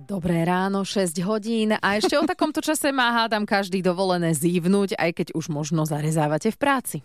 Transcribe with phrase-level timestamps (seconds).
[0.00, 5.10] Dobré ráno, 6 hodín a ešte o takomto čase má hádam každý dovolené zívnuť, aj
[5.12, 6.96] keď už možno zarezávate v práci.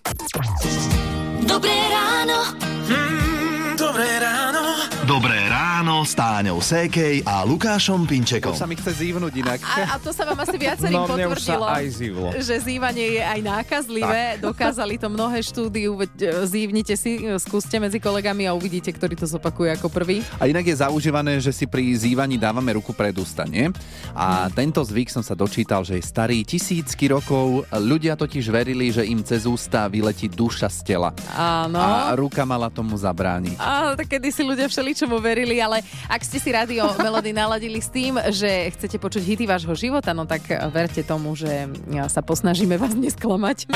[1.44, 2.56] Dobré ráno.
[2.88, 4.64] Mm, dobré ráno.
[5.04, 5.45] Dobré
[5.76, 8.56] ráno s Táňou Sékej a Lukášom Pinčekom.
[8.56, 9.60] To sa mi chce zívnuť inak.
[9.60, 11.68] A, a to sa vám asi viacerým No, potvrdilo.
[11.68, 12.32] aj zívlo.
[12.32, 14.40] Že zývanie je aj nákazlivé.
[14.40, 16.00] Dokázali to mnohé štúdiu.
[16.00, 16.08] e,
[16.48, 20.24] Zívnite si, e, skúste medzi kolegami a uvidíte, ktorý to zopakuje ako prvý.
[20.40, 23.68] A inak je zaužívané, že si pri zývaní dávame ruku pred ústa, nie?
[24.16, 27.68] A tento zvyk som sa dočítal, že je starý tisícky rokov.
[27.68, 31.12] Ľudia totiž verili, že im cez ústa vyletí duša z tela.
[31.36, 31.84] Áno.
[31.84, 33.60] A ruka mala tomu zabrániť.
[33.60, 37.90] A tak kedy si ľudia všeličomu verili, ale ak ste si rádio Melody naladili s
[37.90, 41.72] tým, že chcete počuť hity vášho života, no tak verte tomu, že
[42.12, 43.72] sa posnažíme vás nesklamať.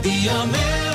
[0.00, 0.93] Čo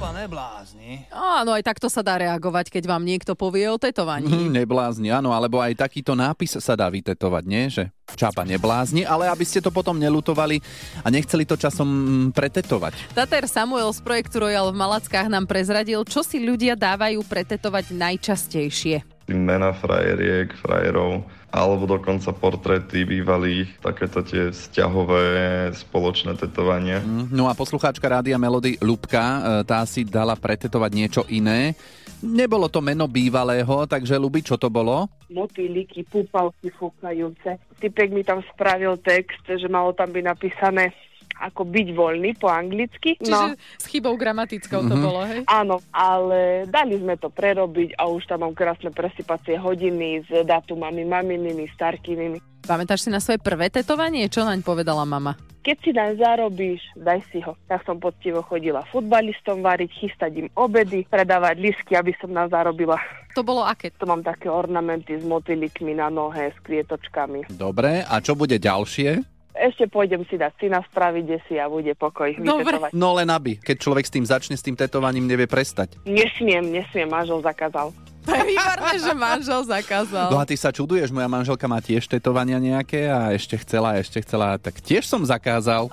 [0.00, 1.04] ma neblázni?
[1.12, 4.32] Áno, aj takto sa dá reagovať, keď vám niekto povie o tetovaní.
[4.32, 7.68] Hm, neblázni, áno, alebo aj takýto nápis sa dá vytetovať, nie?
[7.68, 10.60] Že čapa neblázni, ale aby ste to potom nelutovali
[11.04, 13.12] a nechceli to časom mm, pretetovať.
[13.12, 19.13] Tater Samuel z projektu Royal v Malackách nám prezradil, čo si ľudia dávajú pretetovať najčastejšie.
[19.30, 25.24] Mena frajeriek, frajerov, alebo dokonca portréty bývalých, takéto tie vzťahové
[25.72, 26.98] spoločné tetovanie.
[26.98, 31.78] Mm, No a poslucháčka Rádia Melody Lubka, e, tá si dala pretetovať niečo iné.
[32.20, 35.06] Nebolo to meno bývalého, takže Lubi, čo to bolo?
[35.34, 37.58] motýliky, púpavky fúkajúce.
[37.82, 40.94] Typek mi tam spravil text, že malo tam byť napísané
[41.36, 43.18] ako byť voľný po anglicky.
[43.18, 44.88] Čiže s chybou gramatickou Mhm.
[44.88, 45.40] to bolo, hej?
[45.46, 51.02] Áno, ale dali sme to prerobiť a už tam mám krásne presypacie hodiny s datumami
[51.02, 52.38] maminými, starkými.
[52.64, 54.24] Pamätáš si na svoje prvé tetovanie?
[54.32, 55.36] Čo naň povedala mama?
[55.64, 57.56] Keď si daň zarobíš, daj si ho.
[57.68, 62.96] Tak som poctivo chodila futbalistom variť, chystať im obedy, predávať lisky, aby som nám zarobila.
[63.32, 63.92] To bolo aké?
[63.96, 67.48] To mám také ornamenty s motýlikmi na nohe, s kvietočkami.
[67.50, 69.33] Dobre, a čo bude ďalšie?
[69.54, 72.74] Ešte pôjdem si dať syna spraviť, kde si a bude pokoj Dobre.
[72.74, 72.90] vytetovať.
[72.90, 75.94] No len aby, keď človek s tým začne, s tým tetovaním, nevie prestať.
[76.02, 77.94] Nesmiem, nesmiem, manžel zakázal.
[78.24, 80.32] To je výborné, že manžel zakázal.
[80.32, 84.24] No a ty sa čuduješ, moja manželka má tiež tetovania nejaké a ešte chcela, ešte
[84.24, 85.92] chcela, tak tiež som zakázal.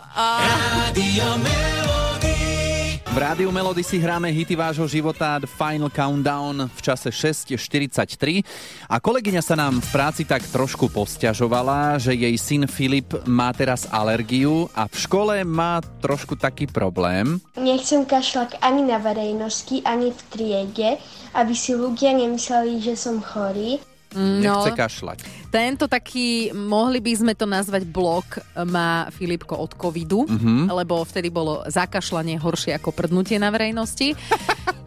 [3.11, 8.39] V Rádiu Melody si hráme hity vášho života Final Countdown v čase 6.43
[8.88, 13.83] a kolegyňa sa nám v práci tak trošku posťažovala, že jej syn Filip má teraz
[13.91, 17.44] alergiu a v škole má trošku taký problém.
[17.59, 20.89] Nechcem kašľať ani na verejnosti, ani v triede,
[21.35, 23.91] aby si ľudia nemysleli, že som chorý.
[24.13, 25.17] Nechce kašľať.
[25.47, 30.67] Tento taký, mohli by sme to nazvať blok, má Filipko od covidu, Mhm.
[30.69, 34.11] lebo vtedy bolo zakašľanie horšie ako prdnutie na verejnosti.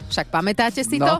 [0.05, 1.07] Však pamätáte si No.
[1.07, 1.15] to?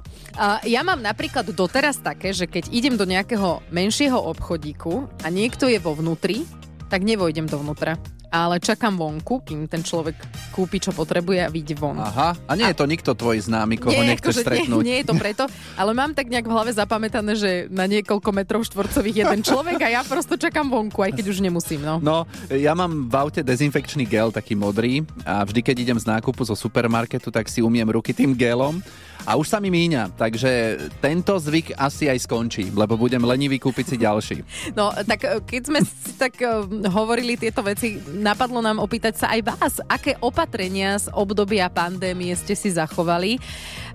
[0.63, 5.77] Ja mám napríklad doteraz také, že keď idem do nejakého menšieho obchodíku a niekto je
[5.77, 6.45] vo vnútri,
[6.85, 7.97] tak nevojdem dovnútra.
[8.35, 10.19] Ale čakám vonku, kým ten človek
[10.51, 11.95] kúpi, čo potrebuje a vyjde von.
[11.95, 14.83] Aha, a nie je to nikto tvoj známy, koho nie, nechceš akože stretnúť.
[14.83, 15.43] Nie, nie je to preto,
[15.79, 19.87] ale mám tak nejak v hlave zapamätané, že na niekoľko metrov štvorcových jeden človek a
[19.87, 21.79] ja prosto čakám vonku, aj keď už nemusím.
[21.87, 22.03] No.
[22.03, 22.17] No,
[22.51, 26.59] ja mám v aute dezinfekčný gel, taký modrý a vždy, keď idem z nákupu zo
[26.59, 28.83] supermarketu, tak si umiem ruky tým gelom
[29.25, 33.85] a už sa mi míňa, takže tento zvyk asi aj skončí, lebo budem lenivý kúpiť
[33.85, 34.37] si ďalší.
[34.77, 36.47] no, tak e, keď sme si tak e,
[36.87, 42.53] hovorili tieto veci, napadlo nám opýtať sa aj vás, aké opatrenia z obdobia pandémie ste
[42.53, 43.41] si zachovali,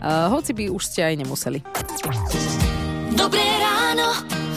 [0.03, 1.59] uh, hoci by už ste aj nemuseli.
[3.15, 4.09] Dobré ráno.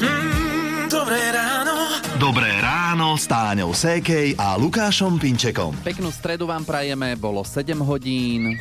[0.01, 1.75] Mm, dobré ráno.
[2.17, 5.75] Dobré ráno s Táňou Sékej a Lukášom Pinčekom.
[5.83, 8.55] Peknú stredu vám prajeme, bolo 7 hodín.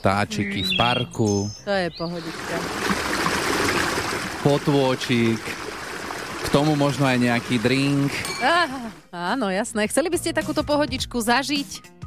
[0.00, 2.56] Vtáčiky v parku, To je pohodička.
[4.40, 5.36] potôčik,
[6.40, 8.08] k tomu možno aj nejaký drink.
[8.40, 8.88] Ah,
[9.36, 9.84] áno, jasné.
[9.86, 12.00] Chceli by ste takúto pohodičku zažiť?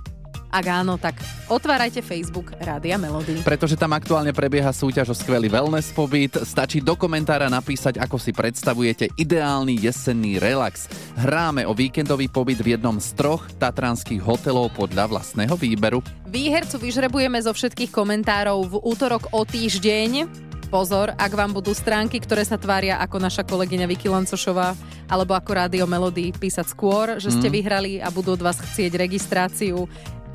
[0.54, 1.18] Ak áno, tak
[1.50, 3.42] otvárajte Facebook Rádia Melody.
[3.42, 6.38] Pretože tam aktuálne prebieha súťaž o skvelý wellness pobyt.
[6.46, 10.86] Stačí do komentára napísať, ako si predstavujete ideálny jesenný relax.
[11.18, 16.06] Hráme o víkendový pobyt v jednom z troch tatranských hotelov podľa vlastného výberu.
[16.30, 20.30] Výhercu vyžrebujeme zo všetkých komentárov v útorok o týždeň.
[20.70, 24.78] Pozor, ak vám budú stránky, ktoré sa tvária ako naša kolegyňa Vicky Lancošová
[25.10, 29.86] alebo ako Rádio Melody písať skôr, že ste vyhrali a budú od vás chcieť registráciu.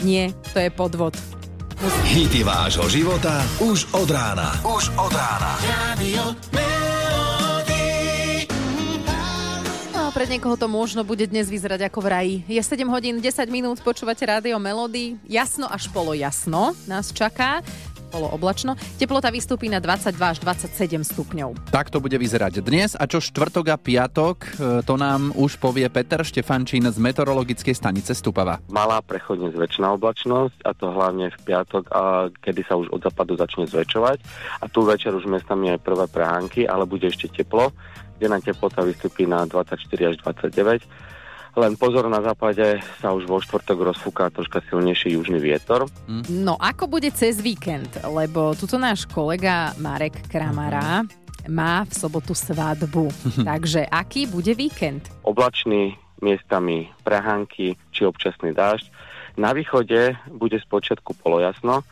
[0.06, 1.14] Nie, to je podvod.
[2.10, 4.54] Hity vášho života už od rána.
[4.66, 5.58] Už od rána.
[5.62, 6.22] Radio.
[9.94, 12.34] No, pre niekoho to možno bude dnes vyzerať ako v raji.
[12.50, 15.18] Je 7 hodín 10 minút, počúvate Rádio Melody.
[15.26, 17.62] Jasno až polo jasno nás čaká.
[18.08, 18.74] Bolo oblačno.
[18.96, 21.70] Teplota vystúpi na 22 až 27 stupňov.
[21.70, 24.50] Tak to bude vyzerať dnes a čo štvrtok a piatok, e,
[24.82, 28.58] to nám už povie Peter Štefančín z meteorologickej stanice Stupava.
[28.72, 33.36] Malá prechodne zväčšená oblačnosť a to hlavne v piatok, a kedy sa už od západu
[33.36, 34.18] začne zväčšovať.
[34.60, 37.70] A tu večer už mestami aj prvé prehánky, ale bude ešte teplo.
[38.18, 39.78] Denná teplota vystúpi na 24
[40.10, 40.82] až 29
[41.58, 45.90] len pozor, na západe sa už vo štvrtok rozfúka troška silnejší južný vietor.
[46.30, 47.90] No ako bude cez víkend?
[48.06, 51.02] Lebo tuto náš kolega Marek Kramara
[51.50, 53.10] má v sobotu svadbu.
[53.48, 55.10] Takže aký bude víkend?
[55.26, 58.86] Oblačný, miestami prehánky či občasný dážď.
[59.38, 61.86] Na východe bude spočiatku polojasno,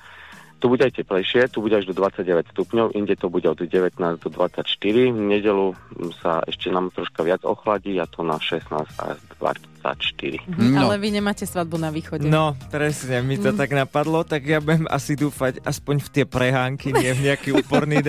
[0.56, 3.92] tu bude aj teplejšie, tu bude až do 29 stupňov, inde to bude od 19
[4.18, 4.64] do 24.
[5.06, 5.76] V nedelu
[6.18, 8.66] sa ešte nám troška viac ochladí a to na 16
[8.96, 10.40] až 24.
[10.42, 10.78] Mhm, No.
[10.82, 12.26] Ale vy nemáte svadbu na východe.
[12.26, 13.56] No, presne, mi to Mm.
[13.56, 18.00] tak napadlo, tak ja budem asi dúfať aspoň v tie prehánky, nie v nejaký úporný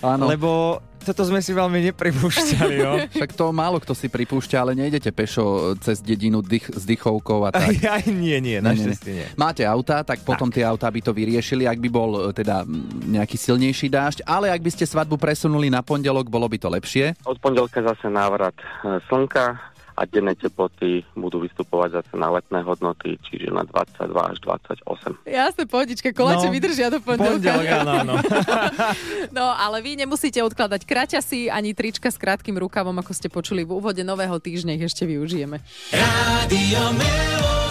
[0.00, 0.24] Áno.
[0.24, 2.92] lebo toto sme si veľmi nepripúšťali, no.
[3.18, 7.50] Však to málo kto si pripúšťa, ale nejdete pešo cez dedinu dych, s dychovkou a
[7.50, 7.68] tak.
[7.72, 9.26] Aj, aj nie, nie, Nie, nie, našťastie nie.
[9.40, 12.66] Máte auta, tak potom tie autá by to vyriešili, ak by bol e, teda
[13.08, 17.16] nejaký silnejší dážď, ale ak by ste svadbu presunuli na pondelok, bolo by to lepšie.
[17.24, 23.20] Od pondelka zase návrat e, slnka a denné teploty budú vystupovať zase na letné hodnoty,
[23.28, 25.28] čiže na 22 až 28.
[25.28, 27.38] Jasne, pohodička, koláče No, vydržia do pondelka.
[27.38, 28.14] Pondelok, áno, áno.
[29.36, 33.76] No, ale vy nemusíte odkladať kraťasy ani trička s krátkým rukavom, ako ste počuli v
[33.76, 35.60] úvode nového týždňa, ich ešte využijeme.
[35.92, 37.61] Rádio Melody.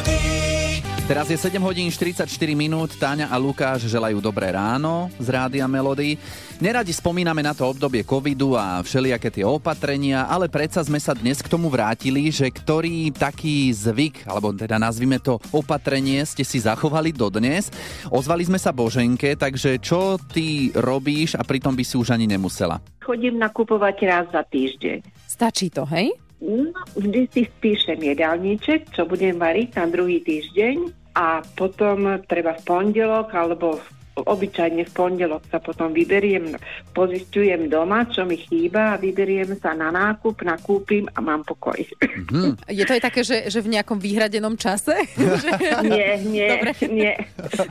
[1.02, 2.24] Teraz je 7 hodín 44
[2.56, 6.16] minút, Táňa a Lukáš želajú dobré ráno z Rádia Melody.
[6.62, 11.44] Neradi spomíname na to obdobie covidu a všelijaké tie opatrenia, ale predsa sme sa dnes
[11.44, 17.10] k tomu vrátili, že ktorý taký zvyk, alebo teda nazvime to opatrenie, ste si zachovali
[17.12, 17.74] dodnes.
[18.08, 22.80] Ozvali sme sa Boženke, takže čo ty robíš a pritom by si už ani nemusela?
[23.04, 25.04] Chodím nakupovať raz za týždeň.
[25.28, 26.31] Stačí to, hej?
[26.42, 32.66] No, vždy si spíšem jedálniček, čo budem variť na druhý týždeň a potom treba v
[32.66, 36.56] pondelok alebo v obyčajne v pondelok sa potom vyberiem,
[36.92, 41.80] pozistujem doma, čo mi chýba a vyberiem sa na nákup, nakúpim a mám pokoj.
[42.32, 42.60] Hm.
[42.68, 44.94] Je to aj také, že, že v nejakom vyhradenom čase?
[45.88, 46.72] Nie, nie, Dobre.
[46.88, 47.14] nie.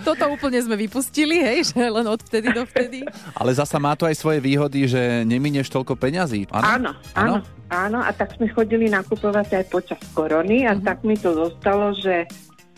[0.03, 3.07] Toto úplne sme vypustili, hej, že len od vtedy do vtedy.
[3.37, 6.49] Ale zasa má to aj svoje výhody, že neminieš toľko peňazí.
[6.53, 7.41] Áno, áno,
[7.71, 7.99] áno.
[8.03, 12.27] A tak sme chodili nakupovať aj počas korony a tak mi to zostalo, že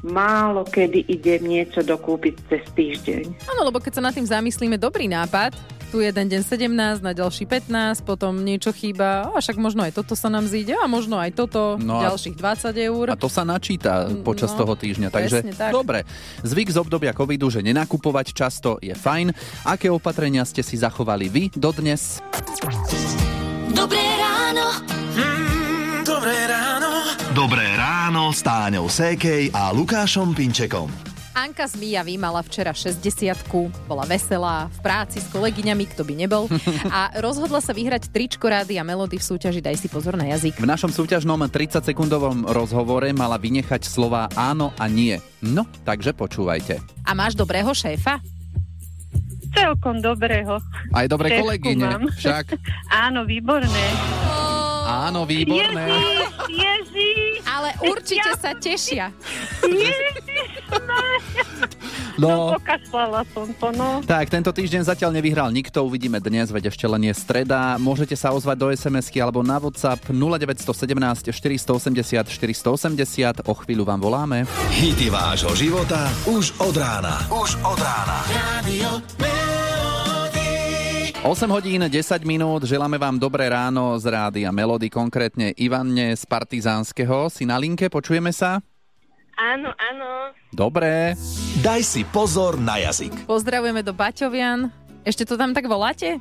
[0.03, 3.47] málo kedy idem niečo dokúpiť cez týždeň.
[3.47, 5.55] Áno, lebo keď sa nad tým zamyslíme, dobrý nápad.
[5.89, 7.69] Tu jeden deň 17, na ďalší 15,
[8.01, 11.77] potom niečo chýba, a však možno aj toto sa nám zíde a možno aj toto,
[11.77, 13.07] No a- ďalších 20 eur.
[13.07, 15.13] A to sa načíta počas No, toho týždňa.
[15.13, 15.69] Takže tak.
[15.71, 16.09] dobre.
[16.41, 19.37] Zvyk z obdobia covidu, že nenakupovať často je fajn.
[19.63, 22.25] Aké opatrenia ste si zachovali vy dodnes?
[23.71, 24.81] Dobré ráno.
[25.13, 26.62] Mm, dobré ráno.
[28.33, 30.89] Dobré ráno s Táňou Sékej a Lukášom Pinčekom.
[31.37, 33.05] Anka z Mijavy mala včera 60
[33.85, 36.49] bola veselá, v práci s kolegyňami, kto by nebol,
[36.89, 40.57] a rozhodla sa vyhrať tričko rády a melody v súťaži Daj si pozor na jazyk.
[40.57, 45.21] V našom súťažnom 30-sekundovom rozhovore mala vynechať slova áno a nie.
[45.45, 46.81] No, takže počúvajte.
[47.05, 48.17] A máš dobrého šéfa?
[49.53, 50.57] Celkom dobrého.
[50.97, 52.09] Aj dobre Šéfku kolegyne, mám.
[52.17, 52.57] však.
[52.89, 53.85] Áno, výborné.
[54.89, 55.85] Áno, výborné.
[56.49, 57.32] Ježi,
[57.79, 59.15] Ale určite sa tešia.
[62.21, 64.05] No, pokašľala som to, no.
[64.05, 67.81] tak, tento týždeň zatiaľ nevyhral nikto, uvidíme dnes, veď ešte len je streda.
[67.81, 73.49] Môžete sa ozvať do SMS-ky alebo na WhatsApp 0917 480 480.
[73.49, 74.45] O chvíľu vám voláme.
[74.77, 77.25] Hity vášho života už od rána.
[77.33, 78.19] Už od rána.
[78.63, 79.42] Melody.
[81.23, 86.27] 8 hodín, 10 minút, želáme vám dobré ráno z rády a melody, konkrétne Ivanne z
[86.27, 87.31] Partizánskeho.
[87.31, 88.59] Si na linke, počujeme sa?
[89.39, 90.35] Áno, áno.
[90.51, 91.15] Dobre.
[91.63, 93.23] Daj si pozor na jazyk.
[93.31, 94.67] Pozdravujeme do Baťovian.
[95.07, 96.19] Ešte to tam tak voláte?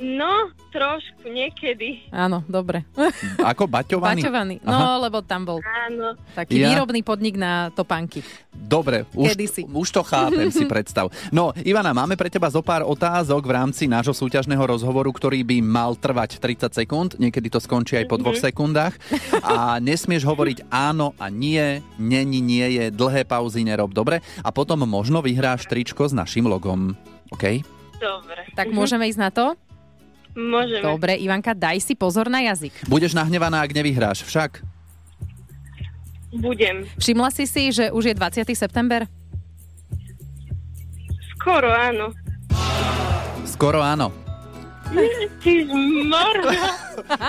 [0.00, 2.08] No, trošku, niekedy.
[2.08, 2.88] Áno, dobre.
[3.36, 4.24] Ako Baťovaný?
[4.24, 4.54] Baťovaný.
[4.64, 4.72] Aha.
[4.72, 6.16] No, lebo tam bol Áno.
[6.32, 6.72] taký Ja.
[6.72, 8.24] výrobný podnik na topánky.
[8.50, 9.68] Dobre, už, Kedysi.
[9.68, 11.12] už to chápem, si predstav.
[11.28, 15.60] No, Ivana, máme pre teba zo pár otázok v rámci nášho súťažného rozhovoru, ktorý by
[15.60, 18.44] mal trvať 30 sekúnd, niekedy to skončí aj po dvoch Mhm.
[18.46, 18.96] sekundách.
[19.38, 21.60] A nesmieš hovoriť áno a nie,
[21.96, 24.24] není, nie je, dlhé pauzy nerob, dobre?
[24.40, 26.96] A potom možno vyhráš tričko s našim logom.
[27.28, 27.60] OK?
[28.00, 28.48] Dobre.
[28.56, 29.52] Tak môžeme ísť na to?
[30.34, 30.84] Môžeme.
[30.84, 32.86] Dobre, Ivanka, daj si pozor na jazyk.
[32.86, 34.62] Budeš nahnevaná, ak nevyhráš, však?
[36.30, 36.86] Budem.
[36.96, 38.46] Všimla si si, že už je 20.
[38.54, 39.10] september?
[41.40, 42.12] skoro áno.
[43.48, 44.12] Skoro áno.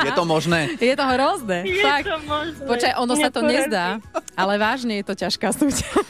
[0.01, 0.75] Je to možné?
[0.81, 1.63] Je to hrozné.
[1.63, 2.10] Je Fakt.
[2.10, 2.65] to možné.
[2.65, 3.55] Počkaj, ono sa to Neporadí.
[3.55, 3.88] nezdá,
[4.36, 6.05] ale vážne je to ťažká súťaž.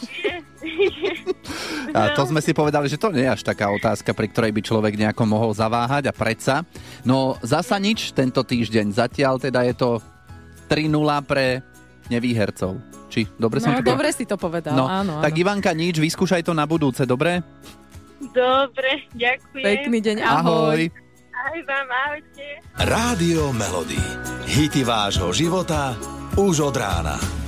[1.91, 4.61] A to sme si povedali, že to nie je až taká otázka, pri ktorej by
[4.63, 6.63] človek nejako mohol zaváhať a predsa.
[7.03, 8.95] No zasa nič tento týždeň.
[8.95, 9.89] Zatiaľ teda je to
[10.67, 10.87] 3-0
[11.27, 11.59] pre
[12.07, 12.79] nevýhercov.
[13.11, 15.23] Či dobre som No, to dobre si to povedal, No, áno, áno.
[15.23, 17.43] tak Ivanka, nič, vyskúšaj to na budúce, dobre?
[18.31, 19.65] Dobre, ďakujem.
[19.65, 20.79] Pekný deň, ahoj.
[21.33, 22.45] Aj vám, ahojte.
[22.77, 23.99] Rádio Melody.
[24.47, 25.97] Hity vášho života
[26.37, 27.40] už od rána.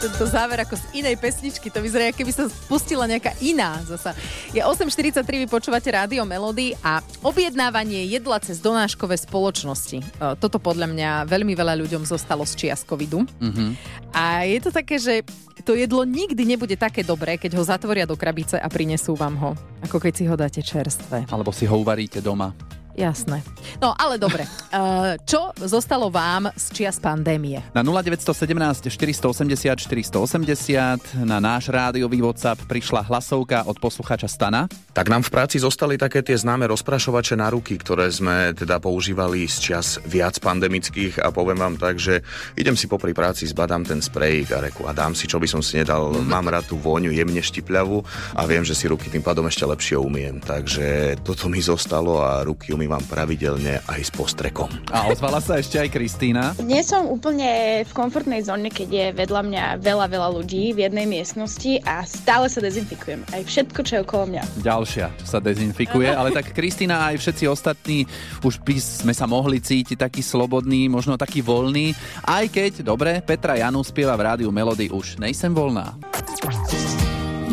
[0.00, 4.16] Tento záver ako z inej pesničky, to vyzerá, keby sa spustila nejaká iná zasa.
[4.48, 10.00] Je 8.43, vy počúvate Rádio Melody a objednávanie jedla cez donáškové spoločnosti.
[10.00, 10.04] E,
[10.40, 13.28] Toto podľa mňa veľmi veľa ľuďom zostalo z čias covidu.
[13.44, 13.76] Mhm.
[14.16, 15.20] A je to také, že
[15.68, 19.50] to jedlo nikdy nebude také dobré, keď ho zatvoria do krabice a prinesú vám ho,
[19.84, 21.28] ako keď si ho dáte čerstvé.
[21.28, 22.56] Alebo si ho uvaríte doma.
[23.00, 23.40] Jasné.
[23.80, 24.44] No, ale dobre.
[24.68, 27.64] Uh, čo zostalo vám z čias pandémie?
[27.72, 34.68] Na 0917 480 480 na náš rádiový WhatsApp prišla hlasovka od posluchača Stana.
[34.92, 39.48] Tak nám v práci zostali také tie známe rozprašovače na ruky, ktoré sme teda používali
[39.48, 42.20] z čas viac pandemických a poviem vám tak, že
[42.60, 45.64] idem si popri práci, zbadám ten sprejik a reku a dám si, čo by som
[45.64, 46.12] si nedal.
[46.20, 48.04] Mám rád tú vôňu jemne štipľavú
[48.36, 50.36] a viem, že si ruky tým pádom ešte lepšie umiem.
[50.36, 54.66] Takže toto mi zostalo a ruky umývam pravidelne aj s postrekom.
[54.90, 56.58] A ozvala sa ešte aj Kristýna.
[56.58, 61.06] Nie som úplne v komfortnej zóne, keď je vedľa mňa veľa, veľa ľudí v jednej
[61.06, 63.22] miestnosti a stále sa dezinfikujem.
[63.30, 64.42] Aj všetko, čo je okolo mňa.
[64.66, 68.10] Ďalšia, sa dezinfikuje, ale tak Kristýna a aj všetci ostatní
[68.42, 71.94] už by sme sa mohli cítiť taký slobodný, možno taký voľný,
[72.26, 75.94] aj keď, dobre, Petra Janu spieva v rádiu Melody už nejsem voľná.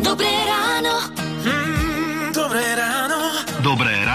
[0.02, 1.14] Dobré ráno.
[1.46, 3.18] Mm, dobré ráno.
[3.62, 4.07] Dobré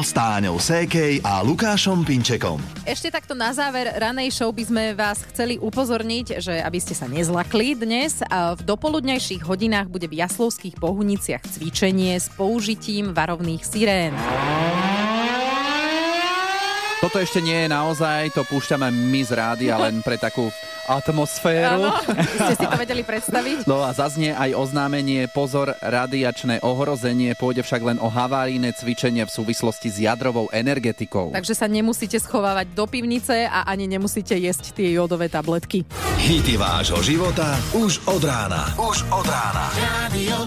[0.00, 2.56] ráno s Táňou Sékej a Lukášom Pinčekom.
[2.88, 7.04] Ešte takto na záver ranej show by sme vás chceli upozorniť, že aby ste sa
[7.04, 14.16] nezlakli dnes, a v dopoludnejších hodinách bude v Jaslovských Bohuniciach cvičenie s použitím varovných sirén.
[17.10, 20.46] Toto ešte nie je naozaj, to púšťame my z rádia len pre takú
[20.86, 21.90] atmosféru.
[21.90, 23.66] Áno, ste si to vedeli predstaviť?
[23.66, 29.34] No a zaznie aj oznámenie pozor, radiačné ohrozenie, pôjde však len o havárijné cvičenie v
[29.42, 31.34] súvislosti s jadrovou energetikou.
[31.34, 35.82] Takže sa nemusíte schovávať do pivnice a ani nemusíte jesť tie jodové tabletky.
[36.14, 38.70] Hity vášho života už od rána.
[38.78, 39.66] Už od rána.
[39.74, 40.46] Radio